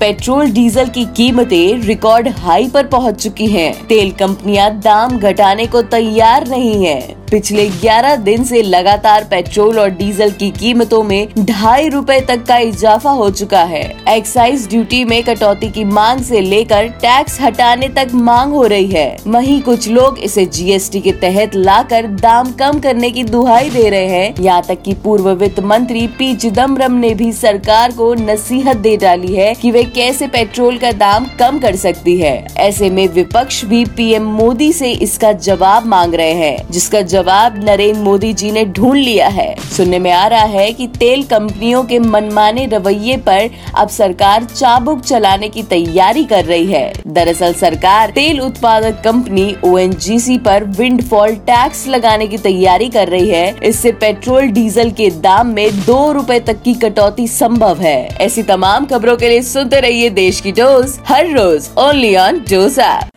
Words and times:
Petrol 0.00 0.50
diesel 0.52 0.88
की 0.88 1.04
कीमतें 1.06 1.82
record 1.82 2.28
high 2.28 2.68
पर 2.68 2.86
पहुँच 2.86 3.22
चुकी 3.22 3.46
हैं। 3.46 3.86
तेल 3.86 4.10
कंपनियाँ 4.12 4.70
दाम 4.80 5.18
घटाने 5.18 5.66
को 5.66 5.82
तैयार 5.82 6.46
नहीं 6.48 6.84
हैं। 6.84 7.25
पिछले 7.30 7.68
11 7.70 8.16
दिन 8.16 8.44
से 8.44 8.60
लगातार 8.62 9.24
पेट्रोल 9.24 9.78
और 9.78 9.90
डीजल 9.90 10.30
की 10.30 10.50
कीमतों 10.50 11.02
में 11.02 11.28
ढाई 11.38 11.88
रूपए 11.88 12.20
तक 12.20 12.44
का 12.44 12.58
इजाफा 12.58 13.10
हो 13.10 13.28
चुका 13.30 13.62
है। 13.62 13.82
एक्साइज 14.08 14.66
ड्यूटी 14.68 15.02
में 15.04 15.22
कटौती 15.24 15.68
की 15.68 15.84
मांग 15.84 16.20
से 16.20 16.40
लेकर 16.40 16.88
टैक्स 17.02 17.40
हटाने 17.40 17.88
तक 17.88 18.10
मांग 18.14 18.52
हो 18.52 18.64
रही 18.66 18.86
है। 18.86 19.16
वहीं 19.26 19.60
कुछ 19.62 19.88
लोग 19.88 20.18
इसे 20.18 20.44
जीएसटी 20.46 21.00
के 21.00 21.12
तहत 21.12 21.54
लाकर 21.54 22.06
दाम 22.06 22.52
कम 22.52 22.78
करने 22.80 23.10
की 23.10 23.24
दुहाई 23.24 23.70
दे 23.70 23.88
रहे 23.90 24.06
हैं। 24.06 24.34
यहाँ 24.40 24.62
तक 24.62 24.82
कि 24.82 24.94
पूर्व 24.94 25.30
वित्त 25.32 25.60
मंत्री 25.60 26.06
पी 26.08 26.34
चिदम्बरम 26.36 26.92
ने 26.92 27.14
भी 27.14 27.32
सरकार 27.32 27.92
को 27.92 28.12
नसीहत 28.14 28.76
दे 28.76 28.96
डाली 28.96 29.34
है 29.34 29.52
कि 29.54 29.70
वे 29.70 29.82
कैसे 29.84 30.26
पेट्रोल 30.28 30.78
का 30.78 30.92
दाम 30.94 31.26
कम 31.38 31.58
कर 31.58 31.76
सकती 31.76 32.16
है। 32.18 32.34
ऐसे 32.58 32.90
में 32.90 33.06
विपक्ष 33.08 33.64
भी 33.64 33.84
पीएम 33.96 34.24
मोदी 34.32 34.72
से 34.72 34.92
इसका 34.92 35.32
जवाब 35.32 35.86
मांग 35.86 36.14
रहे 36.14 36.32
हैं, 36.32 36.56
जिसका 36.70 37.00
जवाब 37.16 37.58
नरेंद्र 37.64 38.00
मोदी 38.00 38.32
जी 38.34 38.50
ने 38.52 38.64
ढूंढ 38.66 38.96
लिया 38.96 39.28
है। 39.30 39.54
सुनने 39.76 39.98
में 39.98 40.10
आ 40.12 40.26
रहा 40.26 40.44
है 40.52 40.72
कि 40.72 40.86
तेल 40.98 41.22
कंपनियों 41.26 41.82
के 41.84 41.98
मनमाने 41.98 42.66
रवैये 42.68 43.16
पर 43.26 43.50
अब 43.74 43.88
सरकार 43.90 44.44
चाबुक 44.46 45.00
चलाने 45.02 45.48
की 45.48 45.62
तैयारी 45.64 46.24
कर 46.24 46.44
रही 46.44 46.66
है। 46.66 46.92
दरअसल 47.08 47.52
सरकार 47.54 48.10
तेल 48.10 48.40
उत्पादक 48.40 49.00
कंपनी 49.04 49.46
ओ 49.64 49.76
एन 49.78 49.92
जी 49.96 50.18
सी 50.20 50.36
पर 50.38 50.64
विंडफॉल 50.76 51.34
टैक्स 51.46 51.86
लगाने 51.88 52.26
की 52.26 52.38
तैयारी 52.38 52.88
कर 52.88 53.08
रही 53.08 53.30
है। 53.30 53.54
इससे 53.64 53.92
पेट्रोल, 53.94 54.48
डीजल 54.48 54.90
के 54.92 55.10
दाम 55.22 55.46
में 55.48 55.80
दो 55.80 56.12
रूपए 56.12 56.40
तक 56.42 56.62
की 56.62 56.74
कटौती 56.76 57.26
संभव 57.30 57.80
है। 57.80 57.98
ऐसी 58.20 58.42
तमाम 58.44 58.86
खबरों 58.86 59.16
के 59.16 59.28
लिए 59.28 59.42
सुनते 59.44 59.80
रहिए 59.80 60.10
देश 60.12 60.40
की 60.40 60.52
डोज, 60.52 60.98
हर 61.08 61.30
रोज 61.30 61.68
ओनली 61.78 62.14
ऑन 62.18 62.44
डोज 62.50 62.78
ऐप। 62.80 63.10